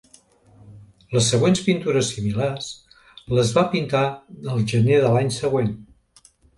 [1.15, 2.71] Les següents pintures similars,
[3.41, 4.05] les va pintar
[4.57, 5.75] el gener de l'any següent.